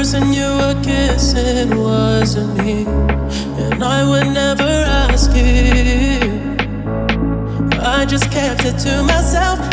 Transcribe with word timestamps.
person 0.00 0.32
you 0.32 0.48
were 0.56 0.82
kissing 0.82 1.76
wasn't 1.78 2.56
me, 2.56 2.86
and 3.62 3.84
I 3.84 4.02
would 4.08 4.32
never 4.32 4.62
ask 4.62 5.30
you. 5.36 6.20
I 7.78 8.06
just 8.06 8.30
kept 8.30 8.64
it 8.64 8.78
to 8.78 9.02
myself. 9.02 9.69